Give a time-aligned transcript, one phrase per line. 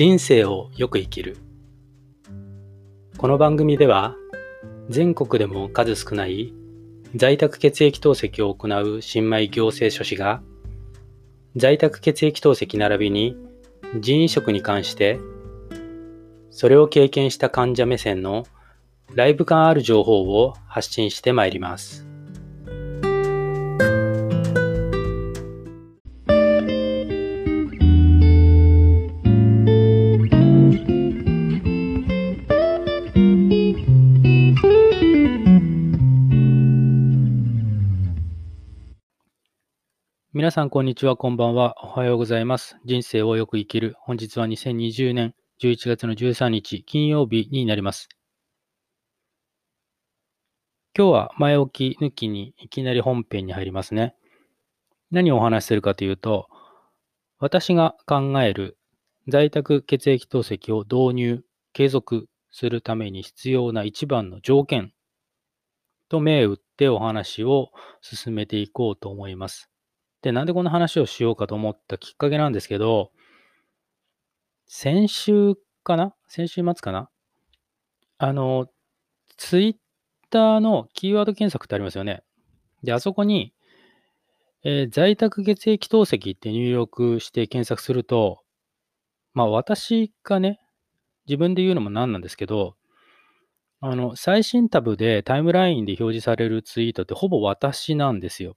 [0.00, 1.36] 人生をよく生きる
[3.18, 4.16] この番組では
[4.88, 6.54] 全国でも数少ない
[7.14, 10.40] 在宅血液透析を行う新米行政書士が
[11.54, 13.36] 在宅血液透析並びに
[14.00, 15.20] 人移植に関して
[16.50, 18.46] それを経験した患者目線の
[19.14, 22.09] ライブ感ある情報を発信してまいります。
[40.40, 41.74] 皆さん、こんにちは、こんばんは。
[41.84, 42.78] おはようございます。
[42.86, 43.94] 人生をよく生きる。
[43.98, 48.08] 本日は2020年11月の13日、金曜日になります。
[50.96, 54.14] 今日は前置き抜きにいきなり本編に入りますね。
[55.10, 56.48] 何をお話しするかというと、
[57.38, 58.78] 私が考える
[59.28, 61.44] 在宅血液透析を導入、
[61.74, 64.94] 継続するために必要な一番の条件
[66.08, 69.70] と銘打ってお話を進めていこうと思います。
[70.22, 73.10] で、なんでこの話をしようかと思ったきっかけなんですけど、
[74.66, 76.14] 先週かな？
[76.28, 77.08] 先週末かな？
[78.18, 78.66] あの、
[79.36, 79.74] ツイッ
[80.30, 82.22] ターのキーワード検索ってありますよね。
[82.82, 83.54] で、あそこに、
[84.62, 88.42] えー、在宅血液透析って入力して検索すると、
[89.32, 90.60] まあ私がね、
[91.26, 92.76] 自分で言うのもなんなんですけど、
[93.80, 98.56] あの、最新タブでタイムラインで表示されるツイートってほぼ私なんですよ。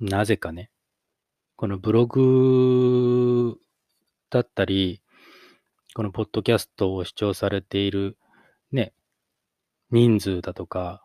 [0.00, 0.70] なぜかね。
[1.56, 3.58] このブログ
[4.30, 5.02] だったり、
[5.94, 8.16] このポッドキャストを視聴されている
[8.70, 8.92] ね、
[9.90, 11.02] 人数だとか、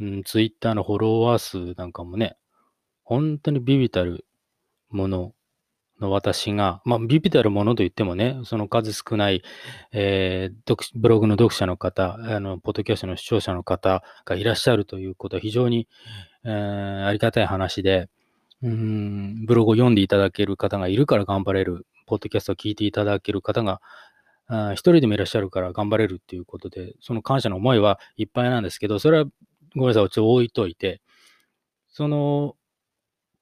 [0.00, 2.36] うん、ツイッターのフォロワー数なんかもね、
[3.04, 4.26] 本当にビビたる
[4.90, 5.34] もの
[6.02, 9.42] の私が、まあ、ビビたるものと言ってもね、その数少ない、
[9.92, 15.88] えー、ブログの読者の方、あの、ポッドキャストの視聴者の方がいらっしゃるということは非常に、
[16.44, 18.10] えー、ありがたい話で、
[18.62, 23.80] うん、ブログを読んでいただける方がいるから頑張れる、ポッドキャストを聞いていただける方が、
[24.72, 29.24] 一人でもいらっしゃるから頑張れるっていうことで、その感謝の思いはいっぱいなんですけど、それは
[29.74, 31.00] ごめんなさい、ちょっと置いといて、
[31.88, 32.56] その、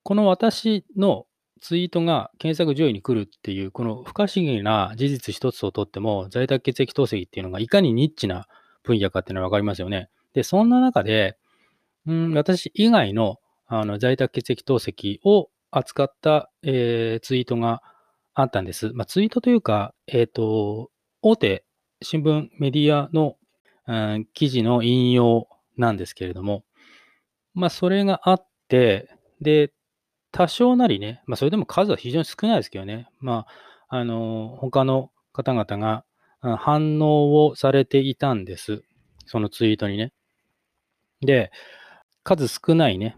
[0.03, 1.27] この私の
[1.61, 8.47] ツイートが検索上位に来るっていう、この不可思議な事実一つをとっても、在宅血液透析っていうのがいかにニッチな
[8.83, 10.09] 分野かっていうのはわかりますよね。
[10.33, 11.37] で、そんな中で、
[12.07, 17.83] うん、私以外のあの在宅血液透析を扱った、えー、ツイートが
[18.35, 18.91] あったんです。
[18.95, 20.91] まあ、ツイートというか、えっ、ー、と、
[21.23, 21.65] 大手
[22.03, 23.37] 新聞メディアの、
[23.87, 26.65] うん、記事の引用なんですけれども、
[27.55, 29.09] まあ、それがあって、
[29.41, 29.73] で、
[30.33, 33.47] 多少なりね、まあ、それでも数は非常に少ないですけどね、ま
[33.89, 36.05] あ、あの、他の方々が
[36.41, 38.83] 反応をされていたんです。
[39.27, 40.13] そのツイートにね。
[41.21, 41.51] で、
[42.23, 43.17] 数少ないね、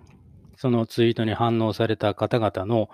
[0.57, 2.89] そのツイートに反応された方々の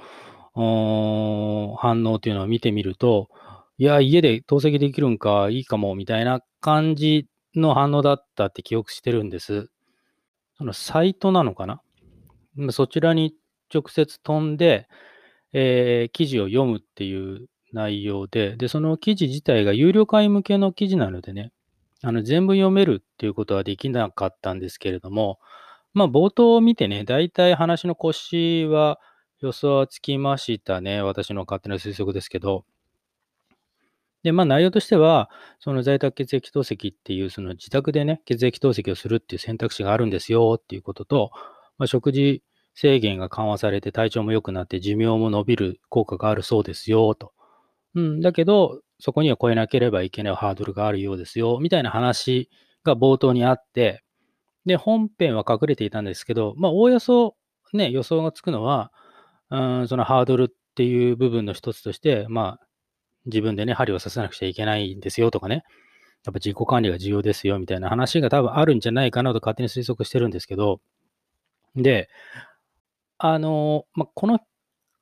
[1.76, 3.28] 反応というのを見てみると、
[3.78, 9.70] いや、家で透析できるんか、いいかも、みたいな感じの反応だったって記憶してるんです。
[10.56, 11.80] そのサイトなのかな？
[12.72, 13.34] そちらに
[13.72, 14.88] 直接飛んで、
[15.52, 21.52] えー、記事を読むっていう内容で、で、その記事自体が有料会員向けの記事なのでね、
[22.02, 25.38] あの全部読めるっていうことはできなかったんですけれども、
[25.94, 29.00] まあ、冒頭を見てね、大体話の腰は
[29.40, 31.02] 予想はつきましたね。
[31.02, 32.64] 私の勝手な推測ですけど。
[34.22, 35.30] で、まあ内容としては、
[35.60, 41.30] その在宅血液透析っていう、その自宅でね、血液透析をするっていう選択肢があるんですよっていうことと、
[41.78, 42.42] まあ、食事
[42.80, 47.32] 制限が緩和されて体調も良くなって寿命も伸びる効果があるそうですよと。
[47.96, 52.48] うん、だけど、そこには超えなければいけないハードルがあるようですよ、みたいな話
[52.84, 54.04] が冒頭にあって、
[54.64, 57.34] で、本編は隠れていたんですけど、まあ、おおよそ
[57.72, 58.92] ね、予想がつくのは、
[59.50, 62.66] うん、そのハードルっていう部分の一つとして、まあ、
[63.26, 65.64] 自分でね、針を刺さなくちゃいけないんですよとかね、
[66.24, 70.80] やっぱ自己管理が重要ですよみたいな話が多分あるんじゃないかなと勝手に推測してるんですけど、
[71.74, 72.08] で、
[73.18, 74.40] あの、まあ、この、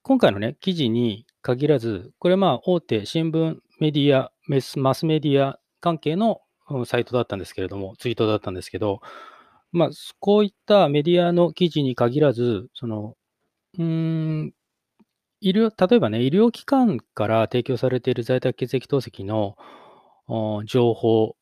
[0.03, 4.33] 今回のね、記事に限らず、これまあ、大手新聞メディア、
[4.77, 6.41] マスメディア関係の
[6.87, 9.01] サイトだったんですけれども、ツイートだったんですけど、
[9.73, 13.15] まあ、こういったメディアの記事に限らず、その、
[13.79, 14.55] うん、
[15.41, 19.57] 医療、例えばね、医療機関から提供されている在宅血液透析の
[20.65, 21.35] 情報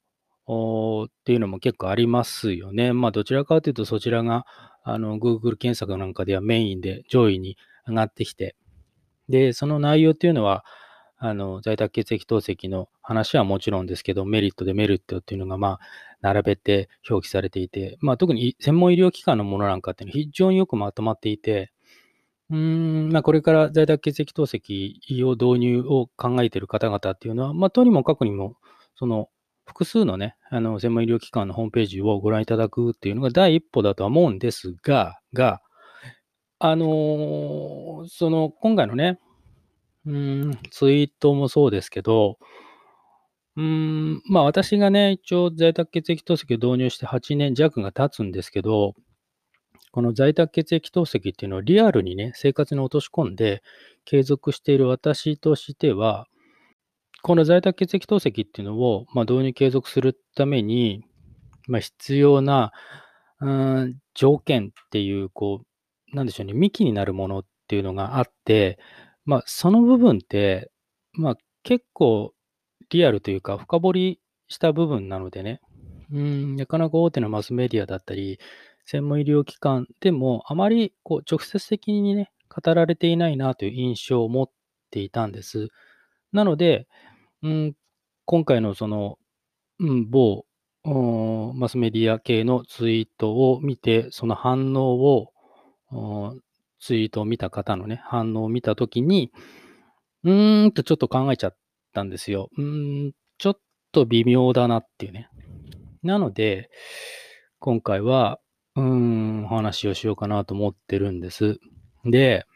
[1.05, 2.93] っていうのも結構ありますよね。
[2.93, 4.47] まあ、どちらかというと、そちらが、
[4.84, 7.56] あの、Google 検索なんかではメインで上位に
[7.88, 8.54] 上がってきて、
[9.28, 10.64] で、その内容っていうのは、
[11.16, 15.81] あの、在宅血液透析の話はもちろんですけど、メリット、デメリットっていうのが、まあ、
[16.20, 21.72] 並べて表記されていて、まあ、特に専門医療機関のものなんかっていうのは非常によくまとまっていて、
[22.50, 28.56] うん、まあ、これから在宅血液透析を導入を考えている方々っていうのは、まあ、とにもかくにも、
[28.96, 29.30] その、
[29.66, 35.62] 複数のね、あの、専門医療機関のホームページをご覧いただくっていうのが第一歩だとは思うんですが、が、
[36.58, 39.19] あのーその、今回のね、
[40.06, 42.38] うん、ツイートもそうですけど、
[43.56, 48.94] うん、まあ私がね、一応在宅血液透析を導入して8年弱が経つんですけど、
[49.93, 53.62] この在宅血液透析っていうのをリアルにね、生活に落とし込んで
[54.05, 56.26] 継続している私としては、
[57.25, 61.06] この在宅血液透析っていうのを、まあ、導入継続するために、
[61.67, 62.71] まあ、必要な、
[63.41, 65.62] うん、条件っていう、こ
[66.12, 68.79] う、なんでしょうね、幹になるものっていうのがあって、
[69.25, 70.71] まあ、その部分って、
[71.15, 72.35] まあ、結構
[72.91, 75.62] リアルというか、深掘りした部分なのでね、
[76.12, 78.38] うん、なかなか大手のマスメディアだったり、
[78.85, 84.50] 専門医療機関でも、あまりこう直接的にね、語られていないなという印象を持っ
[84.91, 85.69] ていたんです。
[86.32, 86.87] なので、
[87.44, 87.75] うん、
[88.25, 89.19] 今回のその、
[89.79, 90.46] うん、某、
[91.55, 95.31] マスメディア系のツイートを見て、その反応を、
[96.81, 99.31] ツイートを見た方のね、反応を見たときに、
[100.23, 101.56] うーんとちょっと考えちゃっ
[101.93, 102.49] たんですよ。
[102.56, 103.58] うーん、ちょっ
[103.93, 105.29] と微妙だなっていうね。
[106.02, 106.70] なので、
[107.58, 108.40] 今回は、
[108.75, 111.58] うーん、お話をしようかなと思ってるんです。
[112.06, 112.47] で、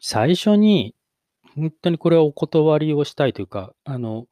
[0.00, 0.96] 最初に、
[1.56, 4.26] 本当にこれはお断りをしたいというか、あの、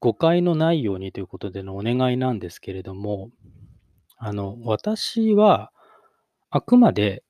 [0.00, 3.30] 誤解のないようにということでのお願いなんですけれども、
[4.18, 5.72] あの、私は、
[6.50, 7.24] あくまで、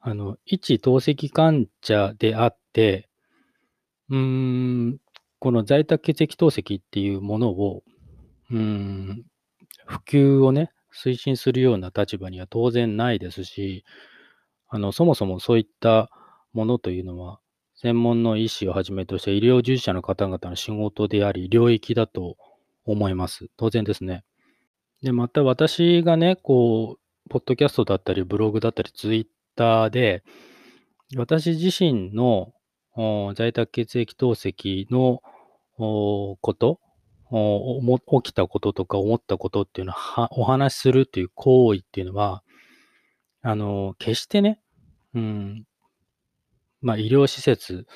[0.00, 3.08] あの、一透析患者であって、
[4.08, 4.98] うーん、
[5.38, 7.82] この在宅血液透析っていうものを、
[8.50, 9.24] うん、
[9.86, 13.84] 普及をね、推進するような立場には当然ないですし、
[14.68, 16.10] あの、そもそもそういった
[16.52, 17.40] ものというのは、
[17.82, 22.36] 専門の医師をはじめとした医療従事者の方々の仕事であり、領域だと
[22.84, 23.46] 思います。
[23.56, 24.22] 当然ですね。
[25.02, 30.22] で、また私がね、こう、ポッドキャストだったり、ブログだったり、ツイッターで、
[31.16, 32.52] 私自身の
[33.34, 35.22] 在宅血液透析の
[36.42, 36.80] こと、
[38.22, 42.42] 起きたこととか思ったことっていうのはお話しするっていう行為っていうのは、
[43.40, 44.60] あの、決してね、
[45.14, 45.64] うん、
[46.82, 47.86] まあ、医療施設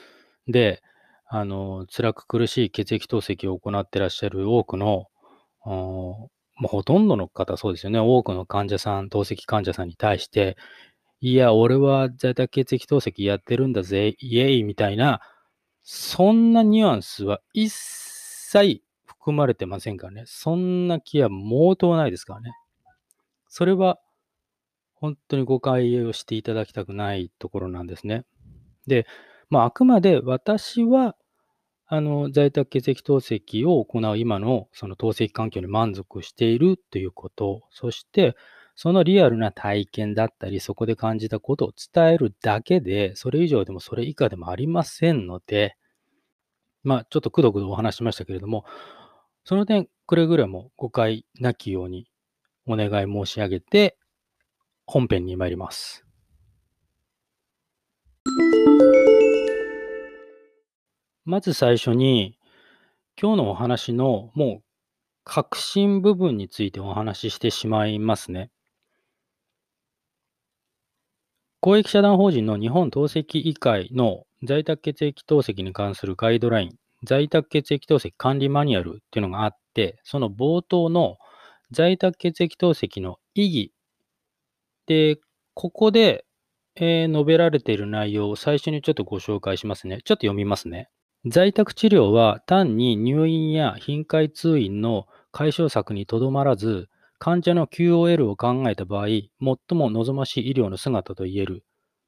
[0.47, 0.83] で、
[1.29, 5.07] あの、辛く苦しい血液透析を行ってらっしゃる多くの、
[6.57, 7.99] まあ、ほとんどの方そうですよね。
[7.99, 10.57] 多くの患者さん、透析患者さんに対して、
[11.21, 15.21] いや、俺は在宅血液透析やってるんだぜ、イエイみたいな、
[15.83, 20.25] そんなニュアンスは一切含まれてませんからね。
[20.27, 22.53] そんな気は毛頭ないですからね。
[23.49, 23.99] それは
[24.95, 28.25] 本当に誤解をしていただきたくないところなんですね。
[28.87, 29.07] で、
[29.51, 31.17] まあ、あくまで私は、
[31.87, 38.37] あの、在宅血液透析を行う今のその透析環境に満足しているということ、そして、
[38.77, 45.77] そのリアルな体験だったり、そこで感じたことを伝えるだけで、それ以上でもそれ以下でもありませんので、
[46.83, 48.65] まあ、ちょっとくどくどお話ししましたけれども、
[49.45, 52.07] その点、くれぐれも誤解なきように
[52.67, 53.97] お願い申し上げて、
[54.87, 56.04] 本編に参ります。
[61.25, 62.39] まず最初に、
[63.21, 64.63] 今日のお話のもう
[65.25, 68.51] 核心部分についてお話ししてしまいますね。
[71.61, 81.17] 公益社団法人の日本透析医会の在宅血液透析に関するガイドライン、在宅血液透析管理マニュアルっていうのがあって、その冒頭の
[81.71, 83.73] 在宅血液透析の意義
[84.87, 85.17] で、
[85.55, 86.24] ここで、
[86.77, 90.01] えー述べられている内容を最初にちょっとご紹介しますね。
[90.05, 90.89] ちょっと読みますね。
[91.27, 96.89] 在宅治療は単に入院や頻回通院の解消策にとどまらず、
[97.19, 101.65] 患者の QOL を考えた場合、最も望ましい医療の姿と言える。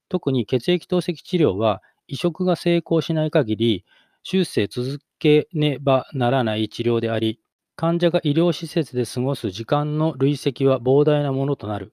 [0.09, 3.85] 特に血液透析治療は移植が成功しない限り、
[4.25, 7.41] 終生続けねばならない治療であり、
[7.77, 11.93] 患者が医療施設で過ごす時間の累積は膨大なものとなる。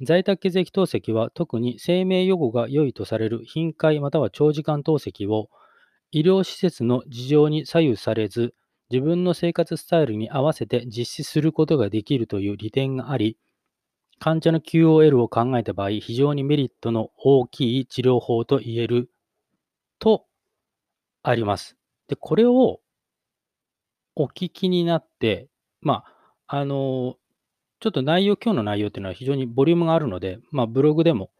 [0.00, 5.50] 在宅血液透析は特に生命予後が良いとされる頻回または長時間透析を
[6.10, 8.54] 医療施設の事情に左右されず、
[8.90, 13.36] 自分の生活スタイルに合わせて実施することができるという利点があり、
[14.18, 19.10] 患者の QOL を考えた場合、非常にメリットの大きい治療法と言える
[19.98, 20.24] と
[21.22, 21.76] あります。
[22.08, 22.80] で、これを
[24.16, 25.48] お聞きになって、
[25.82, 26.04] ま
[26.46, 27.16] あ、あの、
[27.80, 31.30] ちょっと内容、今日の内容っていうのは非常にボリュームがあるので、まあ、ブログでも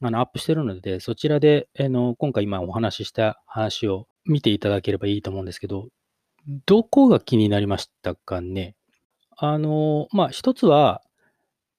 [0.00, 5.88] あのアップしてるので、そちらで、あの今回今お話しした話を見ていただければいいと思うんですけど、
[6.66, 8.76] どこが気になりましたかね？
[9.36, 11.02] あの、まあ、一つは、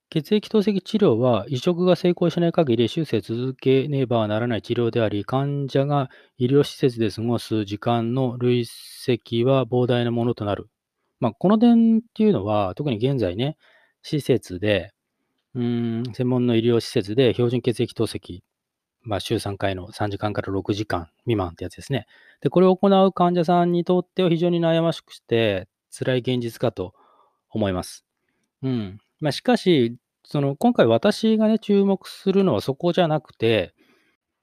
[0.10, 10.70] 血液透析治療は移植が成功しない限り修正続けねばならない治療であり、患者が医療施設で過ごす時間の累積は膨大なものとなる。
[11.20, 13.58] まあ、この点っていうのは、特に現在ね、
[14.06, 14.94] 施設で、
[15.56, 18.42] うん、専門の医療施設で標準血液透析、
[19.02, 22.06] まあ、週3回の3時間から6時間未満ってやつですね。
[22.42, 26.94] で、これを行う患者さんにとっては非常に悩ましくして辛い現実かと
[27.50, 28.06] 思います。
[28.62, 29.00] うん。
[29.22, 33.74] まあ、しかし、その今回私がね、注目するのはそこじゃなくて、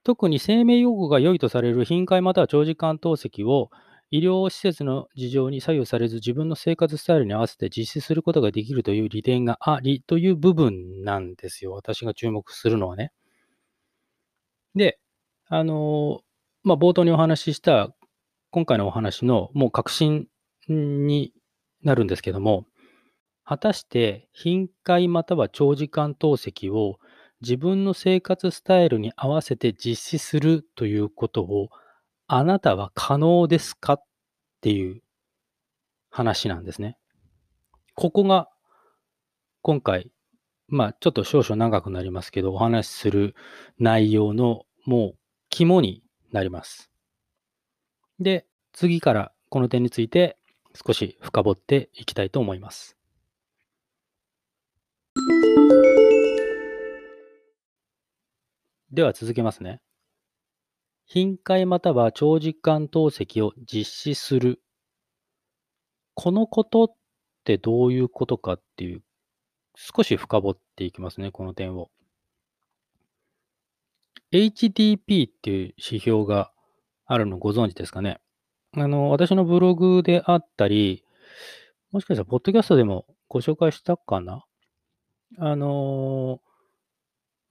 [0.03, 3.71] 特に生命用語が良いとされる頻回または長時間透析を
[4.13, 11.73] 医療施設の事情に左右されず自分の生活スタイルに合わせて実施することができるという利点がありという部分なんですよ。
[11.73, 13.11] 私が注目するのはね。
[14.75, 14.99] で、
[15.47, 16.21] あの、
[16.63, 17.89] まあ、冒頭にお話しした
[18.51, 20.29] 今回のお話のもう確信
[20.69, 21.33] に
[21.83, 22.67] なるんですけども、
[23.45, 26.99] 果たして頻回または長時間透析を
[27.41, 31.71] 自分の生活スタイルに合わせて実施するということを
[32.35, 33.93] あなたは可能ですか？
[33.93, 34.05] っ
[34.63, 35.03] ていう
[36.09, 36.97] 話なんですね。
[37.95, 38.49] ここが
[39.61, 40.11] 今回、
[40.67, 43.35] まあちょっと少々長くなりますけど、お話しする
[43.79, 45.15] 内容のもう
[45.51, 46.91] 肝になります。
[48.19, 50.39] で、次からこの点について
[50.87, 52.97] 少し深掘っていきたいと思います。
[58.91, 59.83] では続けますね。
[61.15, 64.63] 頻回または長時間透析を実施する。
[66.15, 66.95] このことっ
[67.45, 69.03] てどういうことかっていう、
[69.75, 71.91] 少し深掘っていきますね、この点を。
[74.33, 76.51] HTP っていう指標が
[77.05, 78.19] あるのご存知ですかね？
[78.75, 81.05] あの、私のブログであったり、
[81.91, 84.47] もしかしたら、ポッドキャストでもご紹介したかな？
[85.37, 86.52] あのー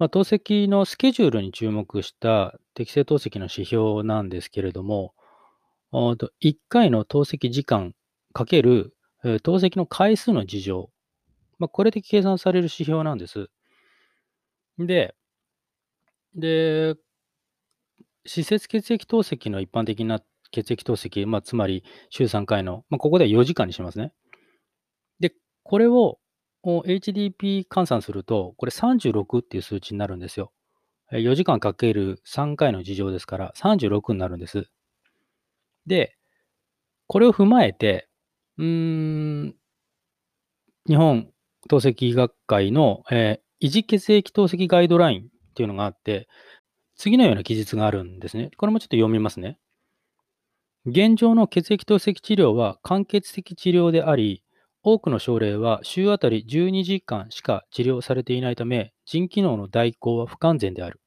[0.02, 5.14] まあ、透析のスケジュールに注目した適正透析の指標なんですけれども、
[5.94, 7.94] 1回の透析時間
[8.34, 8.96] かける
[9.44, 10.90] 透析の回数の事情、
[11.60, 13.52] まあ、これで計算される指標なんです。
[14.80, 15.14] で、
[16.34, 16.96] で、
[18.26, 24.14] 施設血液透析の一般的な血液透析、まあ、つまり週3回の、まあ、ここでは4時間にしますね。
[25.20, 26.18] で、これを
[26.64, 30.52] を HDP 換算すると、これ36っていう数値になるんですよ。
[31.12, 34.70] 4時間かける3回の事情ですから36になるんです。
[35.86, 36.16] で、
[37.08, 38.08] これを踏まえて、
[38.58, 39.56] うーん、
[40.88, 41.30] 日本
[41.68, 46.28] 透析学会の、えー、維持血液透析ガイドラインっていうのがあって、
[46.96, 48.52] 次のような記述があるんですね。
[48.58, 49.58] これもちょっと読みますね。
[50.86, 54.44] 現状の血液透析治療は間欠的治療であり、
[54.84, 61.00] 多くの症例は週あたり12時間しか治療されていないため、腎機能の代行は不完全である。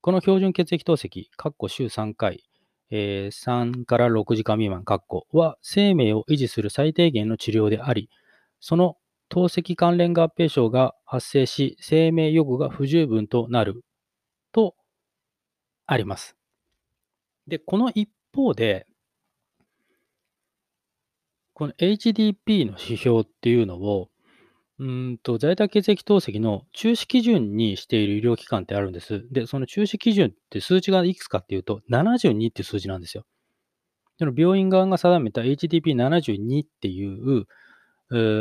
[0.00, 1.26] この標準血液透析、
[1.68, 2.44] 週3回、
[2.90, 4.84] えー、3から6時間未満、
[5.32, 8.10] は生命を維持する最低限の治療であり、
[8.60, 8.96] その
[9.28, 13.84] 透析関連合併症が発生し、生命予後が不十分となる
[14.52, 14.74] と
[15.86, 16.36] あります。
[17.46, 18.86] で、この一方で、
[21.54, 24.10] この HDP の指標っていうのを、
[24.80, 29.24] うんと在宅血液透析の中止基準にしている医療機関ってあるんです。
[29.30, 33.24] で、その中止基準って数値がいくつかっていうと、72っていう数字なんですよ。
[34.18, 37.46] その病院側が定めた HDP72 っていう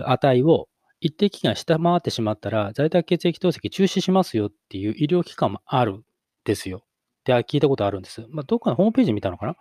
[0.05, 0.67] 値を
[0.99, 6.03] 一定期間下回ってしまったら、在宅血液透析中止しますよっていう医療機関もあるん
[6.45, 6.81] ですよ。
[7.21, 8.25] って聞いたことあるんです。
[8.29, 9.55] まあ、どっかのホームページ見たのかな？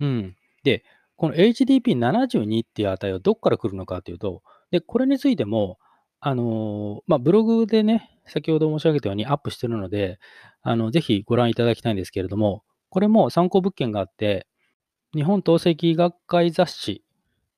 [0.00, 0.36] うん。
[0.64, 0.84] で、
[1.18, 5.78] この HDP72 っていう値はどこから来るのかというと、で、これについても、
[6.20, 10.20] あのまあ、ブログでね、先ほど申し上げたようにアップしてるので、
[10.62, 14.46] あの、ぜひご覧いただきたいんですけれども、これも参考物件があって、
[15.12, 17.02] 日本透析学会雑誌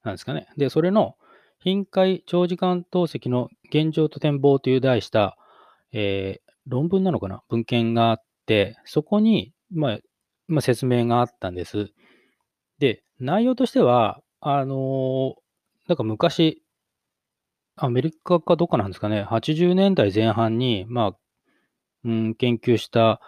[0.05, 0.49] なんですかね。
[0.57, 1.17] で、それの
[1.59, 5.37] 頻回長時間透析の現状と展望という題した、
[5.93, 7.43] えー、論文なのかな？
[7.51, 9.99] 文献があって、そこに、まあ、
[10.49, 11.93] まあ、説明があったんです。
[13.21, 15.37] 内容としては、あの、
[15.89, 16.63] なんか昔、
[17.77, 21.17] アメリカかどっかなんですかね、80年代前半に、まあ、
[22.05, 23.21] うん、研究した、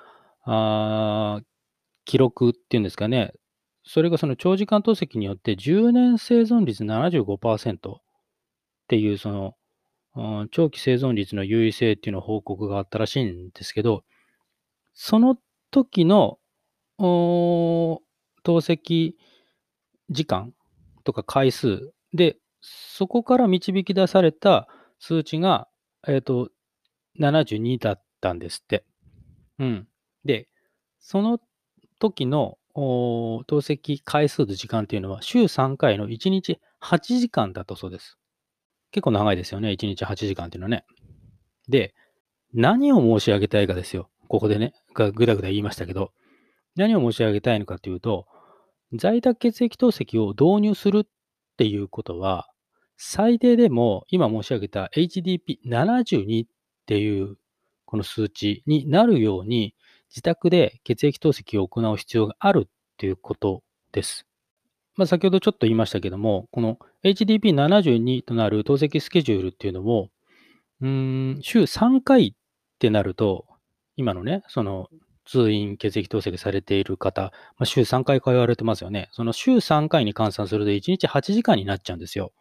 [0.44, 1.40] あ
[2.04, 3.32] 記録っていうんですかね、
[3.84, 8.00] それがその長時間透析によって10年生存率75%っ
[8.88, 9.54] ていうその、
[10.14, 14.04] うん長期生存率の優位性っていうの報告があったらしいんですけど、
[14.94, 15.36] その
[15.70, 16.38] 時の
[16.98, 18.00] 透
[18.44, 19.12] 析
[20.12, 20.52] 時間
[21.04, 25.68] とか回数で、そこから導き出された数値が、
[26.06, 26.50] えっ、と、
[27.18, 28.84] 72だったんですって。
[29.58, 29.88] うん。
[30.24, 30.48] で、
[31.00, 31.40] その
[31.98, 38.18] 時の透析回数と時間っていうのは、週3回の1日8時間だったそうです。
[38.92, 40.84] 結構長いですよね、1日8時間っていうのはね。
[41.68, 41.94] で、
[42.54, 44.10] 何を申し上げたいかですよ。
[44.28, 46.12] ここでね、ぐだぐだ言いましたけど、
[46.76, 48.26] 何を申し上げたいのかというと、
[48.94, 51.06] 在宅血液透析を導入するっ
[51.56, 52.48] ていうことは、
[52.96, 56.48] 最低でも今申し上げた HDP72 っ
[56.86, 57.36] ていう
[57.84, 59.74] この数値になるように、
[60.10, 64.26] 自宅で血液透析を行う必要があるっていうことです。
[64.96, 70.10] まあ、先ほどちょっと言いましたけども、この HDP72 となる透析スケジュールっていうのも、
[70.82, 72.32] うん、週3回っ
[72.78, 73.46] てなると、
[73.96, 74.88] 今のね、その
[75.24, 79.08] 通院血液透析されている方、まあ、週3回通われてますよね。
[79.12, 82.32] その週3回に換算すると1日8時間になっちゃうんですよ。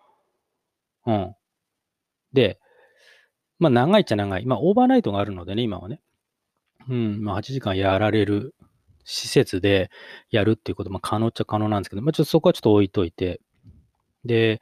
[1.05, 1.35] うん。
[2.33, 2.59] で、
[3.59, 4.45] まあ長いっちゃ長い。
[4.45, 6.01] まあオーバーナイトがあるのでね、今はね。
[6.89, 8.55] うん、まあ8時間やられる
[9.03, 9.91] 施設で
[10.31, 13.41] やるっていうことも可能っちゃ可能なんですけど、まあちょっとそこはちょっと置いといて。
[14.25, 14.61] で、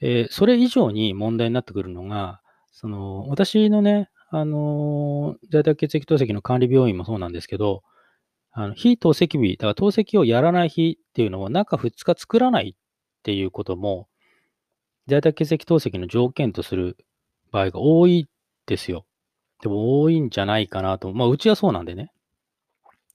[0.00, 2.40] えーそれ以上に問題になってくるのが、
[2.72, 7.82] その、私のね、あの在宅血液透析の管理病院もそうなんですけど、
[8.52, 14.08] あの非透析日、だから透析をやらない日っていうのを中2日作らないっていうことも、
[15.06, 16.98] 在宅血液透析の条件とする
[17.50, 18.28] 場合が多い
[18.66, 19.06] ですよ。
[19.62, 21.12] でも多いんじゃないかなと。
[21.12, 22.12] まあ、うちはそうなんでね。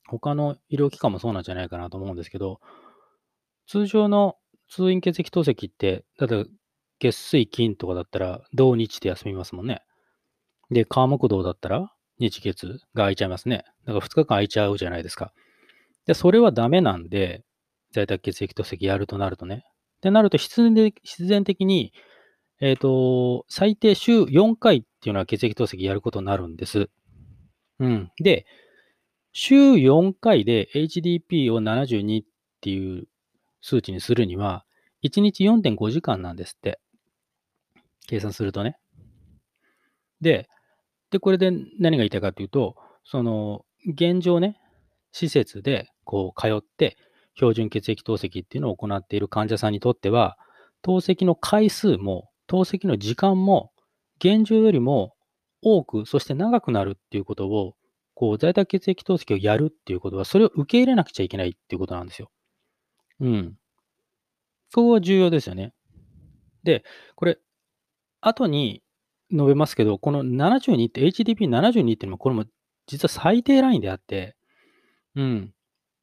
[0.07, 2.59] 他の医療機関もそうなんじゃないかなと思うんですけど、
[3.67, 4.37] 通常の
[4.69, 6.45] 通院血液透析って、だって
[6.99, 9.83] 月水金とかだったら、土日で休みますもんね。
[10.71, 13.63] で、川木道だったら、日月が空いちゃいますね。
[13.85, 15.33] だから2日間空いちゃうじゃないですか。
[16.05, 17.43] で、それはダメなんで、
[17.91, 19.65] 在宅血液透析やるとなるとね。
[19.97, 21.93] ってなると必然で、必然的に、
[22.59, 26.89] えっ、と、最低週4回っていうのは血液透析やることになるんです。
[27.79, 28.11] うん。
[28.21, 28.45] で、
[29.31, 32.25] 週4回で HDP を72っ
[32.61, 33.07] ていう
[33.61, 34.65] 数値にするには、
[35.03, 36.79] 1日4.5時間なんですって。
[38.07, 38.77] 計算するとね。
[40.23, 40.49] で、
[41.11, 44.59] で、これで何が言いたいかというと、その、現状ね、
[45.11, 46.97] 施設でこう通って、
[47.35, 50.37] 標準血液透析っていうのを行っている患者さんにとっては、
[50.81, 53.71] 透析の回数も、透析の時間も、
[54.19, 55.15] 現状よりも
[55.61, 57.75] 多く、そして長くなるっていうことを、
[58.13, 62.31] こう、在宅血液透析をやるっていうことは、それを受け入れなくちゃいけないっていうことなんですよ。
[63.19, 63.57] うん。
[64.69, 65.73] そこは重要ですよね。
[66.63, 66.83] で、
[67.15, 67.39] これ、
[68.21, 68.82] 後に
[69.33, 72.45] 述べますけど、この72って、HDP72 っていうのも、これも
[72.87, 74.35] 実は最低ラインであって、
[75.15, 75.53] うん。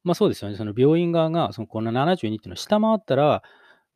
[0.03, 0.57] まあそうですよね。
[0.57, 3.43] その病院側が、そのこの72っていうのを下回ったら、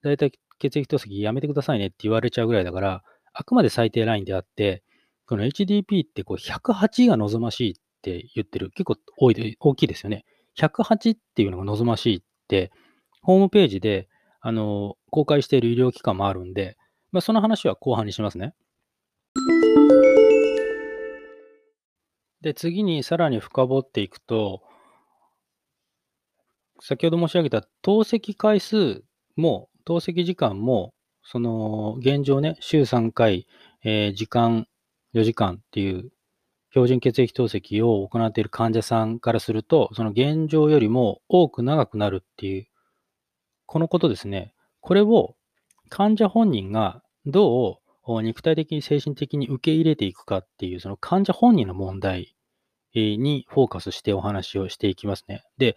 [0.03, 4.83] だいたい血液透析やめてくださいねって言われちゃうぐらいだから、あくまで最低ラインであって、
[5.27, 8.69] この HDP ってこう108が望ましいって言ってる。
[8.71, 10.25] 結構多い大きいですよね。
[10.57, 12.71] 108っていうのが望ましいって、
[13.21, 14.07] ホームページで、
[14.41, 16.77] あの、公開している医療機関もあるんで、
[17.11, 18.53] まあその話は後半にしますね。
[22.45, 24.61] で、次にさらに深掘っていくと、
[26.79, 29.03] 先ほど申し上げた透析回数
[29.35, 33.47] も、透析時間も、その現状ね、週3回、
[33.83, 34.67] えー時間
[35.15, 36.11] 4時間っていう
[36.69, 42.67] 標準血液透析を行っている患者さんからすると、その現状よりも多く長くなるっていう、
[43.65, 44.53] このことですね。
[44.81, 45.35] これを
[45.89, 52.34] 患者本人がどう肉体的に精神的に受け入れていくかっていう、その患者本人の問題
[52.99, 55.43] にフォーカスしてお話をしていきますね。
[55.57, 55.75] で、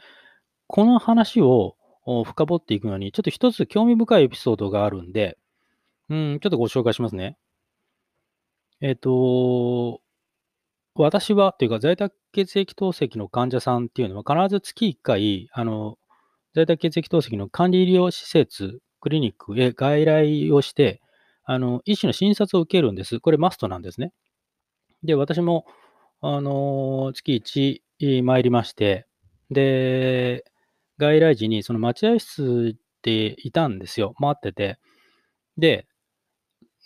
[0.67, 1.77] この話を
[2.25, 5.39] 深掘っていくのに、ちょっと一つ興味深いエピソードがあるんで、
[6.09, 7.37] うん、ちょっとご紹介しますね。
[8.81, 10.01] えっ、と、
[10.95, 15.99] 私は、というか在宅血液透析の患者さんっていうのは必ず月1回、あの、
[16.55, 21.01] 在宅血液透析の管理医療施設、クリニックへ外来をして、
[21.45, 23.21] あの、医師の診察を受けるんです。
[23.21, 24.13] これマストなんですね。
[25.03, 25.67] で、私も、
[26.21, 29.07] あの、月1参りまして、
[29.51, 30.45] で、
[30.99, 34.15] 外来時にその待合室でいたんですよ。
[34.19, 34.79] 待ってて。
[35.57, 35.87] で、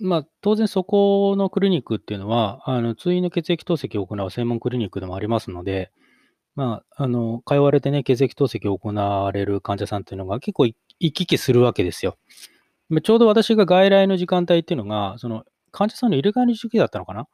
[0.00, 5.92] まあ、当然そこのクリニックっていうのは、あの、通院の血液透析を行う専門クリニックでもありますので、
[6.54, 10.76] まあ、あの、通われてね、血液透析を行われる患者さんっていうのが結構行
[11.12, 12.16] き来するわけですよ。
[13.02, 17.26] ちょうど私が外来の時間帯っていうのが、その患者さんの入れ替えの時期だったのかな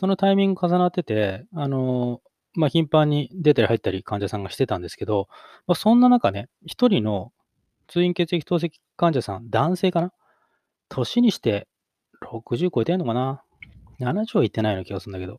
[0.00, 2.22] そのタイミング重なってて、あの、
[2.54, 5.28] まあ、頻繁に出たり入ったり患者さんがしてたんですけど、
[5.66, 7.32] まあ、そんな中ね、一人の
[7.86, 10.10] 通院血液透析患者さん、男性かな？
[10.88, 11.68] 年にして
[12.24, 13.44] 60超えてんのかな
[14.00, 15.38] ?70 は行ってないような気がするんだけど。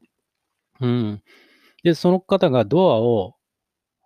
[0.80, 1.24] うん。
[1.84, 3.34] で、その方がドアを、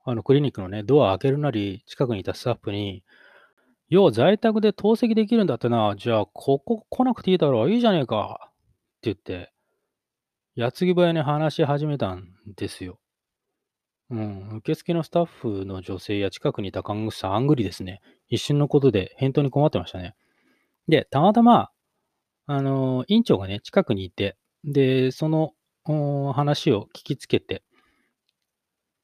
[0.06, 3.04] あの、クリニックのね、ドア開けるなり、近くにいたスタッフに、
[3.90, 8.52] 要は在宅で透析できるんだってな、じゃあ、ここ来なくていいだろう、いいじゃねえか、っ
[9.02, 9.52] て言って、
[10.56, 13.00] 矢継ぎ早に話し始めたんですよ。
[14.10, 18.02] うん、受付のスタッフの女性や近くにいた看護師さん、あんぐりですね。
[18.30, 20.16] 一瞬のことで返答に困ってましたね。
[20.88, 21.72] で、たまたま、
[22.46, 25.54] あの、院長がね、近くにいて、で、その
[26.34, 27.64] 話を聞きつけて、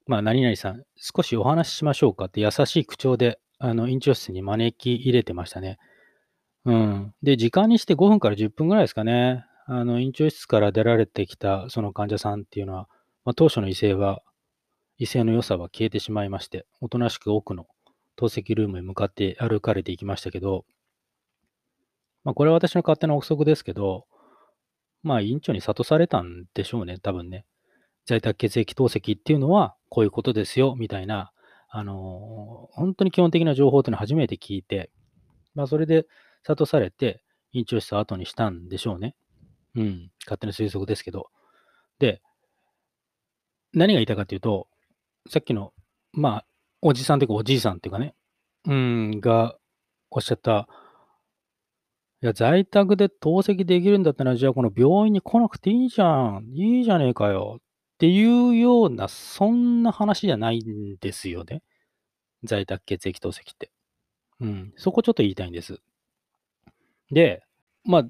[0.07, 5.79] まあ、何々さん、少しお話ししましょうかって優しい口調で、あの、院長室に招き入れてましたね。
[6.63, 7.13] うん。
[7.23, 9.45] で、時間にして5分から10分ぐらいですかね。
[9.73, 12.89] あの、院長室から出られてきたその患者さんっていうのは、
[13.23, 14.21] まあ、当初の威勢は、
[14.97, 17.67] 威勢の良さは消えてしまいまして、おとなしく奥の
[18.17, 20.65] 透析ルームへ向かって歩かれていきましたけど、
[22.25, 24.07] まあ、これは私の勝手な憶測ですけど、
[25.03, 27.45] まあ、院長に諭されたんでしょうね、多分ね。
[28.05, 31.31] 在宅血液透析っていうのはこういうことですよ、みたいな、
[31.69, 34.91] あのー、本当に基本的な情報っていうのを初めて聞いて、
[35.55, 36.07] まあ、それで
[36.43, 39.15] 諭されて、院長室を後にしたんでしょうね。
[39.75, 41.29] うん、勝手な推測ですけど。
[41.99, 42.21] で、
[43.73, 44.67] 何が言いたいかというと、
[45.29, 45.73] さっきの、
[46.13, 46.45] まあ、
[46.81, 48.15] おじさんというかおじいさんっていうかね、
[48.65, 49.55] うん、が
[50.09, 50.67] おっしゃった、
[52.23, 56.45] いや、在宅で透析できるんだったら、じゃあこの病院に来なくていいじゃん。
[56.53, 57.57] いいじゃねえかよ。
[57.59, 57.61] っ
[57.97, 61.63] ていうような、そんな話じゃないんですよね。
[62.43, 63.71] 在宅血液透析って。
[64.39, 64.73] うん。
[64.75, 65.79] そこちょっと言いたいんです。
[67.11, 67.43] で、
[67.83, 68.03] まあ、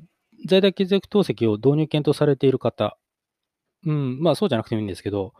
[0.45, 2.97] 在宅血液透析を導入検討されている方、
[3.85, 5.33] うん、まあそうじゃなくてもいいんですけど、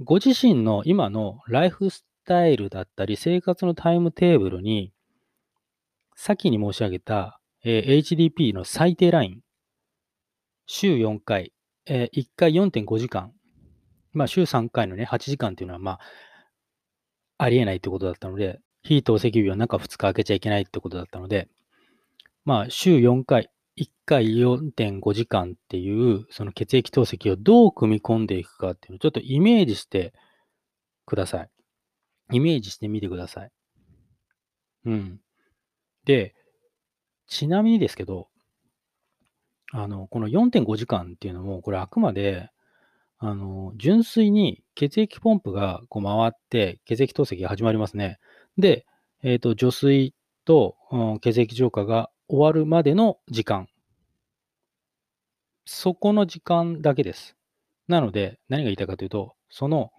[0.00, 4.92] ご自身の今のライフスタイルだったり、生活のタイムテーブルに、
[6.14, 9.40] 先に申し上げた、えー、HDP の最低ライン、
[10.66, 11.52] 週4回、
[11.86, 13.32] えー、1回4.5時間、
[14.12, 16.00] まあ週3回のね、8時間っていうのは、まあ、
[17.38, 21.48] ありえないってことだったので、非透析日は中2日空けちゃいけないってことだったので、
[22.44, 30.12] まあ週4回、1回4.5時間っていう、その血液透析をどう組み込んでいくかっていうのをちょっとイメージして
[31.06, 31.50] ください。
[32.32, 33.50] イメージしてみてください。
[34.84, 35.20] うん。
[36.04, 36.34] で、
[37.26, 38.28] ちなみにですけど、
[39.72, 42.50] あの、この4.5時間っていうのも、これあくまで、
[43.18, 48.18] あの、純粋に血液ポンプがこう回って、血液透析が始まりますね。
[48.58, 48.84] で、
[49.22, 53.68] えっ、ー、と、除水と、うん、血液浄化が終わるまでの時間。
[55.64, 57.36] そこの時間だけです。
[57.88, 59.92] なので、何が言いたいかというと、その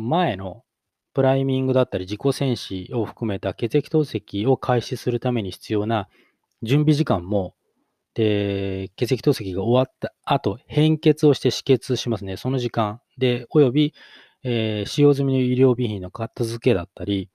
[0.00, 0.64] 前の
[1.14, 6.08] プライミングだったり自己戦士を含めた血液透析を開始するために必要な
[6.62, 7.54] 準備時間も、
[8.14, 12.36] で、血液透析が終わった後、変血をして止血しますね。
[12.36, 13.94] その時間で、および、
[14.42, 17.30] えー、使用済みの医療備品の片付けだったり、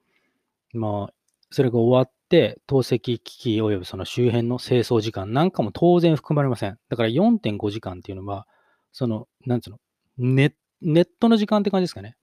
[0.73, 1.13] まあ、
[1.49, 6.77] それが終わっ、透析機器及びその周辺の清掃時間なんかも当然含まれません。
[6.89, 8.47] だから4.5時間っていうのは、
[8.91, 9.77] その、なんつうの、
[10.17, 12.15] ネネットの時間って感じですかね。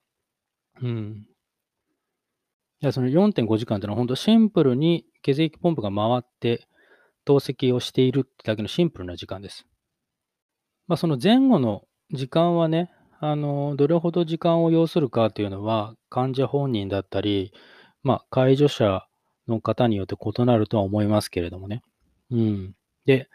[0.80, 1.26] うん。
[2.80, 6.66] いや、その4.5時間っていうのは本当シンプルに血液ポンプが回って
[7.24, 9.66] 透析をしているってだけのシンプルな時間です。
[10.88, 17.52] まあ、その前後の時間はね、あの、どれほど時間を要するかというのは、患者本人だったり、
[18.02, 19.06] まあ、介助者
[19.48, 21.82] の方によって異なるとは思いますけれどもね。
[22.30, 22.74] うん。
[23.04, 23.28] で、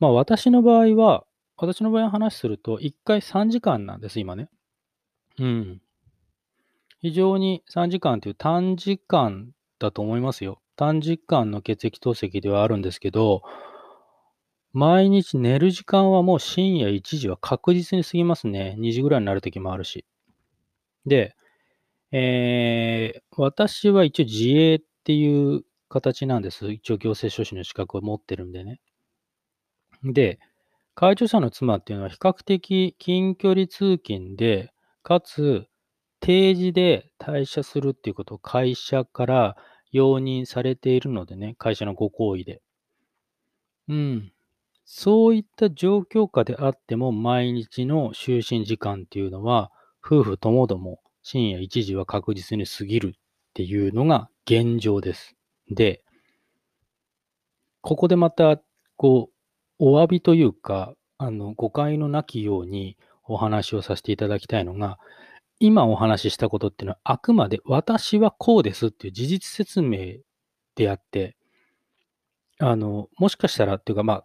[0.00, 1.24] まあ私の場合は、
[1.56, 4.48] 私の場合の話すると、1回3時間なんです、今ね。
[5.38, 5.80] うん。
[7.00, 10.60] 非常に3時間という短時間だと思いますよ。
[10.76, 13.42] 短時間の血液透析ではあるんですけど、
[14.72, 18.76] 毎日寝る時間はもう深夜1時は確実に過ぎますね。
[18.78, 20.04] 2時ぐらいになる時もあるし。
[21.06, 21.34] で、
[22.12, 26.70] えー、私は一応自営っていう形なんです。
[26.70, 28.78] 一応行政書士の資格を持ってるんでね。
[30.04, 30.38] で、
[30.94, 34.70] 介助者の妻っていうのは比較的近距離通勤で、
[35.02, 35.66] かつ
[36.20, 39.56] 定時で退社するっていうことを会社から
[39.92, 42.60] 容認されているのでね、会社のご好意で。
[43.88, 44.32] うん。
[44.84, 49.72] そういった状況下であっても毎日の就寝時間っていうのは
[50.04, 53.20] 夫婦ともども深夜1時は確実に過ぎるっ
[53.54, 55.36] ていうのが現状です。
[55.70, 56.02] で、
[57.82, 58.58] ここでまた、
[58.96, 59.34] こう、
[59.78, 64.98] お詫びというか、あの、誤解のなきようにお話をさせていただきたいのが、
[65.60, 70.16] 今お話ししたことっていうのは、あくまで私はこうですっていう事実説明
[70.76, 71.36] であって、
[72.58, 74.24] あの、もしかしたらっていうか、まあ、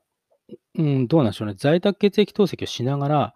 [0.75, 1.55] うん、どうなんでしょうね。
[1.57, 3.33] 在宅血液透析をしながら、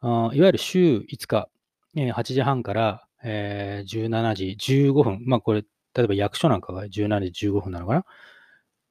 [0.00, 1.48] あいわゆる週5日、
[1.96, 4.56] え、8時半から、えー、17時
[4.90, 8.04] 15分、まあこれ、例えば役所なんかが17時15分なのかな？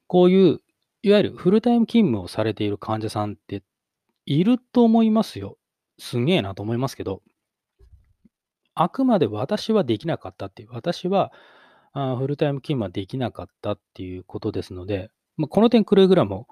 [0.07, 0.59] こういう、
[1.01, 3.63] いわゆるフルタイム勤務をされている患者さんって
[4.25, 5.57] いると思いますよ。
[5.99, 7.21] すげえなと思いますけど、
[8.75, 11.31] あくまで私はできなかったっていう、私は
[11.93, 16.47] あフルタイム勤務はできなかったっていうことですので、まあ、この点くれぐれも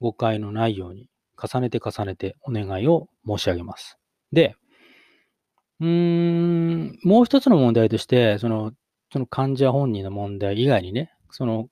[0.00, 3.98] 誤解のないように重ねて重ねてお願いを申し上げます。
[4.32, 4.54] で、
[5.80, 8.72] うーん、もう一つの問題として、その、
[9.12, 11.68] その患者本人の問題以外にね、その、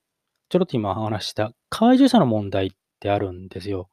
[0.49, 2.71] ちょろっと今話した介助者の問題っ
[3.01, 3.89] てあるんですよ。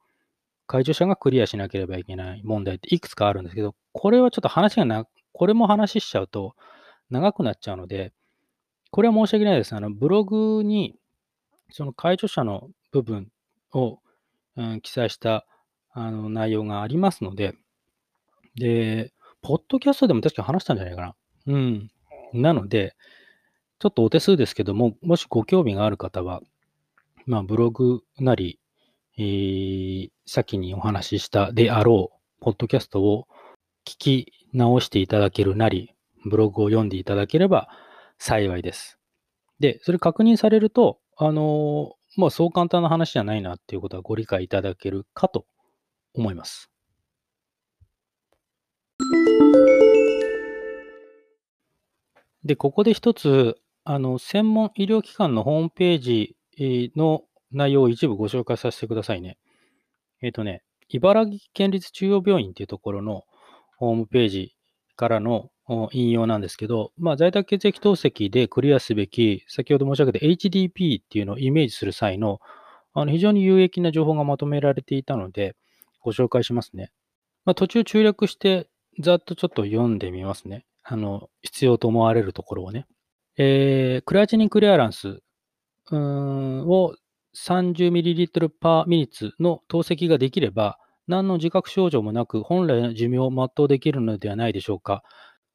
[0.66, 6.54] 介助者がクリアしなければいけない問題っていくつかあるんですけど、これはちょっと話がな、これも話しちゃうと
[7.10, 8.12] 長くなっちゃうので、
[8.90, 9.74] これは申し訳ないです。
[9.74, 10.94] あの、ブログに、
[11.70, 13.28] その介助者の部分
[13.72, 13.98] を、
[14.56, 15.46] うん、記載した
[15.90, 17.54] あの内容がありますので、
[18.56, 21.14] で、ポッドキャストでも確か話したんじゃないかな。
[21.46, 21.90] うん。
[22.32, 22.94] なので、
[23.84, 26.40] ちょっとお手数ですけども、もしご興味がある方は、
[27.26, 28.58] まあ、ブログなり、
[29.18, 33.28] えー、先にお話ししたであろう、ポッドキャストを
[33.84, 35.94] 聞き直していただけるなり、
[36.24, 37.68] ブログを読んでいただければ
[38.16, 38.98] 幸いです。
[39.60, 45.44] で、それ確認されると、あのー、まあ、そう簡単な話じゃないなっていうことはご理解いただけるかと
[46.14, 46.70] 思います。
[52.44, 56.36] で、ここで一つ、あの、専門医療機関のホームページ
[56.96, 59.38] の内容を一部ご紹介させてくださいね。
[60.22, 63.24] えっ、とね、茨城県立中央病院っていうところの
[63.76, 64.56] ホームページ
[64.96, 65.50] からの
[65.92, 72.40] 引用なんですけど、まあ、在宅血液透析でクリアすべき、先ほど申し上げた HDP っていうのをイメージする際の、
[72.94, 75.56] あの非常に有益な情報がまとめられていたので、
[76.00, 76.90] ご紹介しますね。
[77.44, 78.68] まあ、途中注略して、
[79.00, 80.64] ざっとちょっと読んでみますね。
[80.82, 82.86] あの、必要と思われるところをね。
[83.36, 85.20] えー、クレアチニンクリアランス
[85.90, 86.94] を
[87.36, 95.02] 30ml パーミニッツの透析ができれば、何の自覚症状もなく本来の寿命を全うできるのではないでしょうか。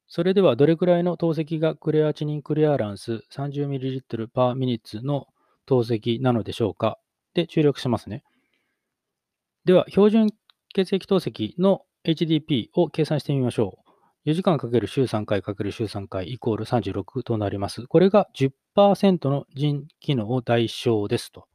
[0.06, 5.28] それではどれくらいの透析がクレアチニンクリアランス 30ml パーミニッツの
[5.66, 6.98] 透析なのでしょうか
[7.34, 8.24] で注力しますね。
[9.64, 10.28] では、標準
[10.74, 13.89] 血液透析の HDP を計算してみましょう。
[14.26, 17.86] 4時間かける週3回かける週3回イコール36となります。
[17.86, 18.28] これが
[18.76, 21.46] 10%の腎機能を代償ですと。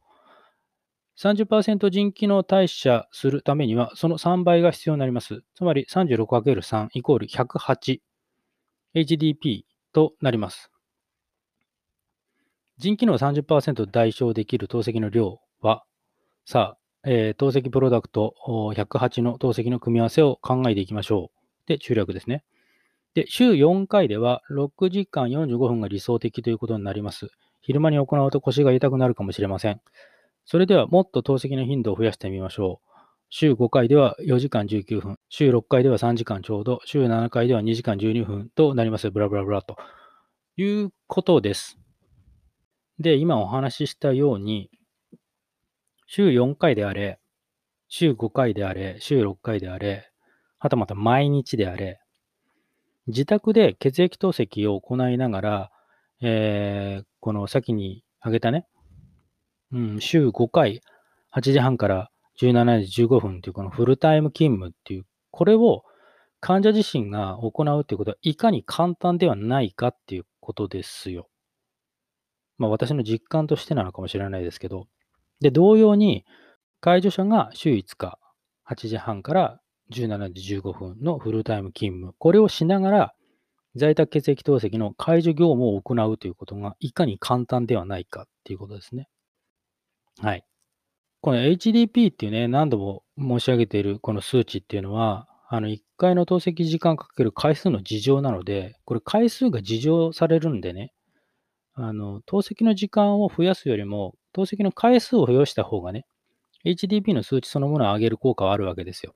[1.18, 5.42] 30%腎機能代謝するためには、その3倍が必要になります。
[5.54, 8.00] つまり 36×3 イコール108
[8.94, 10.70] HDP となります。
[12.78, 15.84] 腎機能30%代償できる透析の量は、
[16.44, 21.68] さあ、えー、透析プロダクト108の透析の組み合わせを考えていきましょう。
[21.68, 22.44] で、中略ですね。
[23.16, 27.28] で、週4回では6時間45分が理想的ということになります。
[27.62, 29.80] 昼間に行うと腰が痛くなるかもしれません。
[30.44, 32.88] それではもっと透析の頻度を増やしてみましょう。
[33.30, 39.10] 週5回では4時間19分、週6回では3時間ちょうど、週7回では2時間12分となります。
[39.10, 39.78] ブラブラブラと
[40.58, 41.78] いうことです。
[42.98, 44.68] で、今お話ししたように、
[46.06, 47.18] 週4回であれ、
[47.88, 50.10] 週5回であれ、週6回であれ、
[50.58, 51.98] はたまた毎日であれ、
[53.06, 55.70] 自宅で血液透析を行いながら、
[56.20, 58.66] えー、この先に挙げたね、
[59.72, 60.80] うん、週5回、
[61.34, 65.84] 8時半から17時15分というこのフルタイム勤務っていう、これを
[66.40, 71.28] 患者自身が行うっていうことはいかに簡単ではないかっていうことですよ。
[72.58, 74.86] まあ私の実感としてなのかもしれないですけど。
[75.40, 76.24] で、同様に、
[76.80, 78.18] 介助者が週5日、
[78.68, 82.14] 8時半から17時15分のフルタイム勤務。
[82.18, 83.14] これをしながら、
[83.74, 89.08] 在宅血液透析の介助業務を行うということがいかに簡単ではないかっていうことですね。
[90.20, 90.44] はい。
[91.20, 100.92] この HDP っていうね、何度も申し上げているこの数値っていうのは、あの、1回の透析時間かける回数の事情なので、これ回数が事情されるんでね、
[101.74, 106.06] あの、透析の時間を増やすよりも、透析の回数を増やした方がね、
[106.64, 109.14] HDP の数値そのものを上げる効果はあるわけですよ。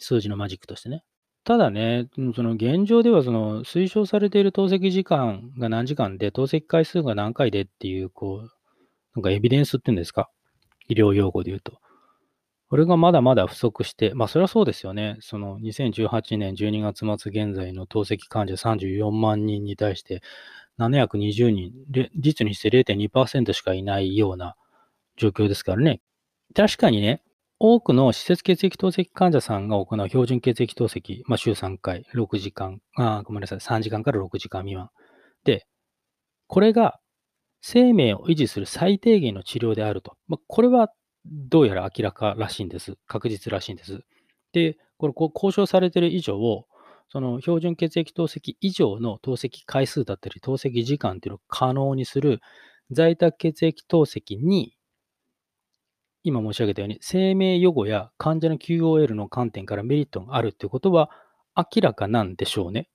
[0.00, 1.04] 数字のマジックとしてね。
[1.44, 8.50] ただね、その現状ではその推奨されている透析時間が何時間で、透析回数が何回でっていう、こう、
[9.16, 10.30] なんかエビデンスっていうんですか？
[10.88, 11.80] 医療用語で言うと。
[12.70, 15.18] これがまだまだ不足して、まあそれはそうですよね。
[15.20, 20.22] その2018年12月末現在の透析患者34万人に対して
[20.78, 21.72] 720人、
[22.16, 24.54] 実にして0.2%しかいないような
[25.16, 26.00] 状況ですからね。
[26.54, 27.22] 確かにね、
[27.64, 34.90] 多くの施設血液透析患者さんが行う標準血液透析、まあ、週3回、6時間、あごめんなさい、3時間から6時間未満。
[35.44, 35.64] で、
[36.48, 36.98] これが
[37.60, 40.16] 生命を維持する最低限の治療であると。
[40.26, 40.88] まあ、これは
[41.24, 42.98] どうやら明らからしいんです。
[43.06, 44.00] 確実らしいんです。
[44.52, 46.66] で、これ、交渉されている以上を、
[47.10, 52.40] その標準血液透析以上の透析回数だったり、透析時間というのを可能にする
[52.90, 54.74] 在宅血液透析に
[56.24, 61.10] 今申し上げたように、生命予後や患者の QOL の観点からメリットがあるということは
[61.56, 62.88] 明らかなんでしょうね。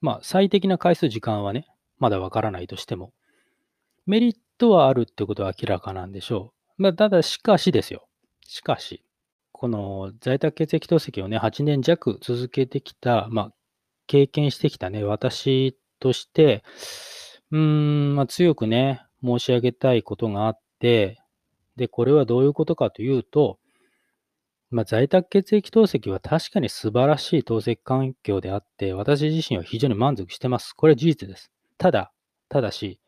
[0.00, 1.66] まあ、最適な回数、時間はね、
[1.98, 3.12] まだわからないとしても、
[4.06, 6.82] メリットはあるってことは明らかなんでしょう。
[6.82, 8.08] まあ、ただ、しかしですよ。
[8.44, 9.04] しかし、
[9.52, 13.52] この在宅血液透析をね、8年弱続けてきた、まあ、
[14.08, 16.64] 経験してきたね、私として、
[17.52, 21.21] うーん、まあ、強くね、申し上げたいことがあって、
[21.76, 23.58] で、これはどういうことかというと、
[24.70, 30.72] まあ、在宅血液透析は確かに素晴らしい透析環境であって、私自身は非常に満足してます。
[30.72, 31.50] これは事実です。
[31.76, 32.12] ただ、
[32.48, 32.98] ただし、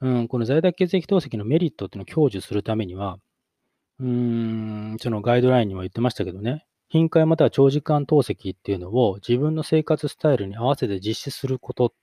[0.00, 3.18] うん、この在宅血液透析のメリットっていうのを享受するためには、
[3.98, 11.94] うーん、そのガイドラインにも言ってましたけどね、頻回または長時間透析っていうのを自分の生活スタイルに合わせて実施すること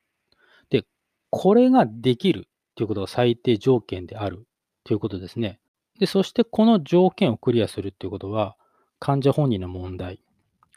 [0.69, 0.83] で、
[1.29, 4.47] これができるということが最低条件である
[4.83, 5.59] ということですね。
[5.99, 8.55] で、そしてこの条件をクリアするっていうことは、
[8.99, 10.21] 患者本人の問題、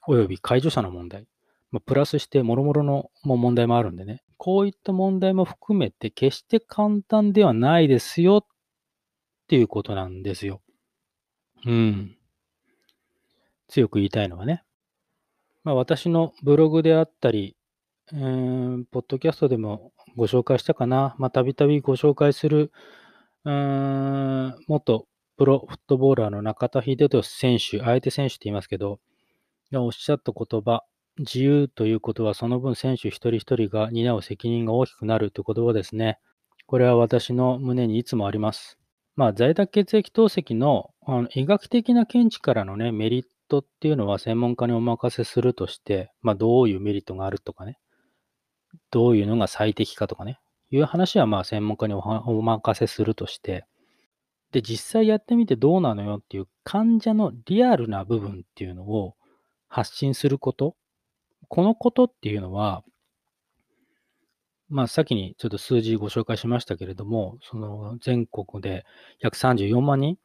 [0.07, 1.27] および介助者の問題、
[1.71, 8.47] まあ、プラスして諸々の問題もあるんでね、こういった問題も含めて決して簡単ではないですよっ
[9.49, 10.61] ていうことなんですよ。
[11.67, 12.17] うん。
[13.69, 14.63] 強く言いたいのはね。
[15.65, 17.57] まあ、私のブログであったり、
[18.13, 21.17] えー、ポッドキャストでもご紹介したかな。
[21.33, 22.71] たびたびご紹介する、
[23.45, 29.01] うん、元プロフットボーラーの中田秀俊選手、相手選手って言いますけど、
[29.73, 30.85] がおっしゃった言葉、
[31.19, 36.19] 自由ということはその分選手一人一人が担う責任が大きくなるという言葉ですね。
[36.67, 38.79] これは私の胸にいつもあります。
[39.17, 47.79] まあ、在宅血液透析のあの医学的な見地からのね、メリットっていうのは専門家にお任せするとして、まあ、どういうメリットがあるとかね、
[48.91, 50.41] どういうのが最適かとかね、
[50.75, 53.65] いう話はまあ専門家にお任せするとして、
[54.51, 59.15] で、実際やってみてどうなのよっていう患者のリアルな部分っていうのを
[59.69, 60.77] 発信すること。
[61.49, 62.83] このことっていうのは、
[64.69, 68.85] まあ、先にちょっと数字ご紹介しましたけれども、その全国で
[69.21, 70.17] 約34万人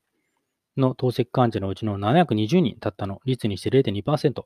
[0.77, 4.43] の透析患者のうちの720人だったの、率にして0.2%。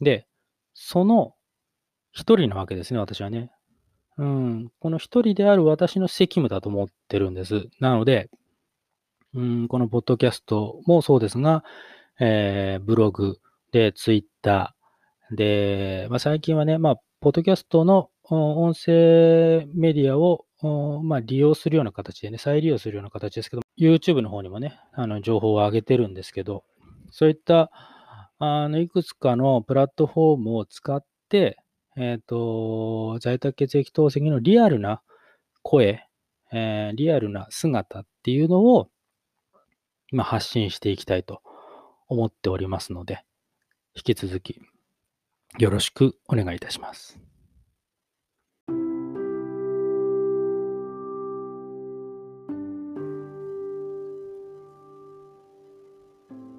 [0.00, 0.26] で、
[0.74, 1.34] その
[2.12, 3.50] 一人なわけですね、私はね。
[4.16, 7.68] うん、この一人である私の責務だと思ってるんです。
[7.80, 8.30] なので、
[9.34, 11.64] うん、このポッドキャストもそうですが、
[12.20, 13.38] えー、ブログ
[13.72, 20.44] で、ツイッターで、まあ、最近はね、まあ、ポッドキャストの音声メディアを、
[21.02, 26.64] まあ、利用するような形でね、再利用するような形ですけど、YouTube の方にもね、あの情報を上げてるんですけど、
[27.10, 27.70] そういった
[28.38, 31.58] あのいくつかのプラットフォームを使って、
[31.96, 35.02] えっ、ー、と、在宅血液透析のリアルな
[35.62, 36.04] 声、
[36.52, 38.88] えー、リアルな姿っていうのを
[40.14, 41.42] まあ、発信していきたいと
[42.08, 43.24] 思っておりますので、
[43.96, 44.60] 引き続き
[45.58, 47.18] よろしくお願いいたします。